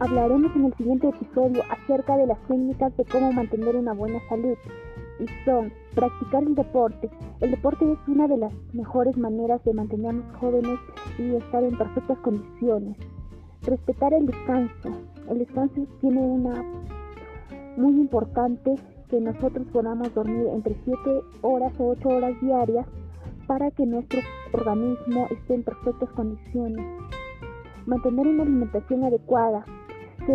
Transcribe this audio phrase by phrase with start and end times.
[0.00, 4.56] Hablaremos en el siguiente episodio acerca de las técnicas de cómo mantener una buena salud
[5.18, 7.10] y son practicar el deporte.
[7.40, 10.78] El deporte es una de las mejores maneras de mantenernos jóvenes
[11.18, 12.96] y estar en perfectas condiciones.
[13.60, 14.88] Respetar el descanso.
[15.28, 16.64] El descanso tiene una
[17.76, 18.76] muy importante
[19.10, 20.98] que nosotros podamos dormir entre 7
[21.42, 22.86] horas o 8 horas diarias
[23.46, 24.20] para que nuestro
[24.52, 26.86] organismo esté en perfectas condiciones.
[27.84, 29.62] Mantener una alimentación adecuada.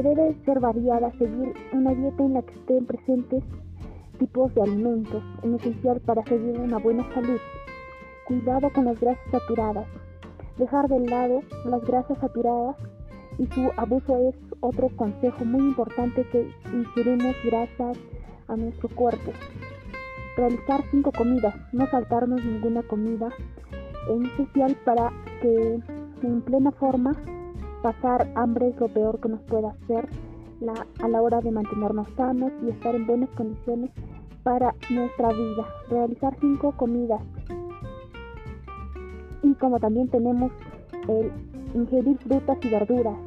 [0.03, 3.41] Debe ser variada, seguir una dieta en la que estén presentes
[4.19, 7.39] tipos de alimentos, es esencial para seguir una buena salud.
[8.27, 9.87] Cuidado con las grasas saturadas.
[10.57, 12.75] Dejar de lado las grasas saturadas
[13.37, 17.97] y su abuso es otro consejo muy importante que ingerimos grasas
[18.49, 19.31] a nuestro cuerpo.
[20.35, 23.29] Realizar cinco comidas, no saltarnos ninguna comida,
[24.09, 25.09] es esencial para
[25.41, 25.79] que
[26.21, 27.13] en plena forma
[27.85, 30.09] pasar hambre es lo peor que nos puede hacer
[31.03, 33.91] a la hora de mantenernos sanos y estar en buenas condiciones
[34.41, 35.67] para nuestra vida.
[35.91, 37.21] Realizar cinco comidas.
[39.43, 40.51] Y como también tenemos
[41.07, 41.31] el
[41.75, 43.19] ingerir frutas y verduras.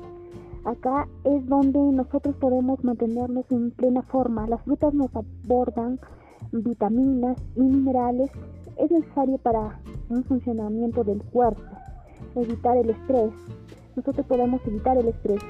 [0.64, 4.48] Acá es donde nosotros podemos mantenernos en plena forma.
[4.48, 6.00] Las frutas nos abordan
[6.50, 8.32] vitaminas y minerales.
[8.76, 11.62] Es necesario para un funcionamiento del cuerpo.
[12.34, 13.30] Evitar el estrés.
[13.98, 15.40] Nosotros podemos evitar el estrés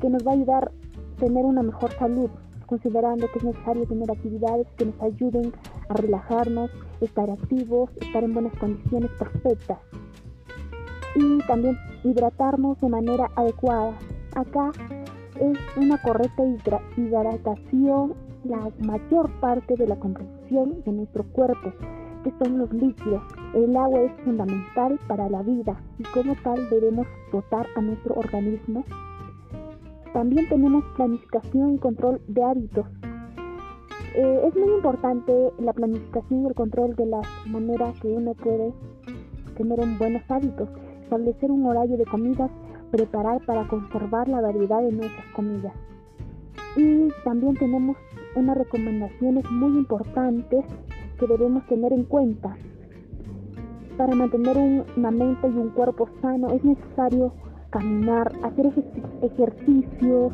[0.00, 0.72] que nos va a ayudar
[1.18, 2.30] tener una mejor salud,
[2.64, 5.52] considerando que es necesario tener actividades que nos ayuden
[5.90, 6.70] a relajarnos,
[7.02, 9.76] estar activos, estar en buenas condiciones perfectas.
[11.14, 13.92] Y también hidratarnos de manera adecuada.
[14.36, 14.70] Acá
[15.38, 16.42] es una correcta
[16.96, 21.74] hidratación la mayor parte de la composición de nuestro cuerpo,
[22.24, 23.22] que son los líquidos.
[23.54, 28.84] El agua es fundamental para la vida y como tal debemos dotar a nuestro organismo
[30.12, 32.86] también tenemos planificación y control de hábitos.
[34.16, 38.72] Eh, es muy importante la planificación y el control de la manera que uno puede
[39.56, 40.68] tener un buenos hábitos,
[41.02, 42.50] establecer un horario de comidas,
[42.90, 45.74] preparar para conservar la variedad de nuestras comidas.
[46.76, 47.96] Y también tenemos
[48.34, 50.64] unas recomendaciones muy importantes
[51.20, 52.56] que debemos tener en cuenta.
[54.00, 57.34] Para mantener una mente y un cuerpo sano es necesario
[57.68, 58.72] caminar, hacer
[59.20, 60.30] ejercicio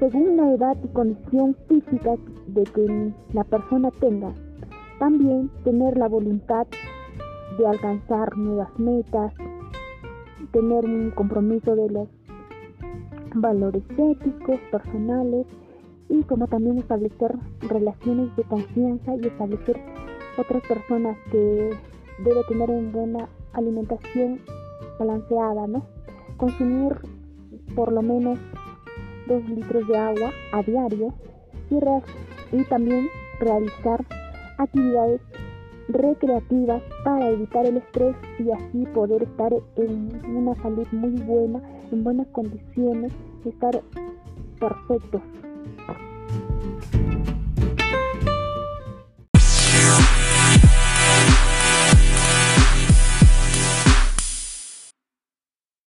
[0.00, 2.16] según la edad y condición física
[2.48, 4.32] de que la persona tenga.
[4.98, 6.66] También tener la voluntad
[7.56, 9.32] de alcanzar nuevas metas,
[10.50, 12.08] tener un compromiso de los
[13.32, 15.46] valores éticos, personales
[16.08, 19.80] y como también establecer relaciones de confianza y establecer
[20.36, 21.70] otras personas que
[22.18, 24.40] debe tener una buena alimentación
[24.98, 25.84] balanceada, ¿no?
[26.36, 26.96] consumir
[27.74, 28.38] por lo menos
[29.26, 31.14] 2 litros de agua a diario
[31.70, 31.76] y,
[32.56, 33.08] y también
[33.40, 34.04] realizar
[34.58, 35.20] actividades
[35.88, 41.60] recreativas para evitar el estrés y así poder estar en una salud muy buena,
[41.92, 43.12] en buenas condiciones,
[43.44, 43.82] estar
[44.58, 45.22] perfectos.